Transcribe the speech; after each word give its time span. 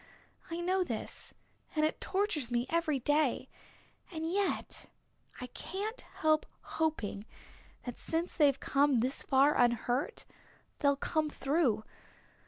I 0.49 0.61
know 0.61 0.83
this, 0.83 1.35
and 1.75 1.85
it 1.85 2.01
tortures 2.01 2.49
me 2.49 2.65
every 2.71 2.97
day. 2.97 3.49
And 4.11 4.27
yet 4.27 4.87
I 5.39 5.45
can't 5.45 6.01
help 6.01 6.47
hoping 6.61 7.27
that 7.83 7.99
since 7.99 8.33
they've 8.33 8.59
come 8.59 9.01
this 9.01 9.21
far 9.21 9.55
unhurt 9.55 10.25
they'll 10.79 10.95
come 10.95 11.29
through. 11.29 11.83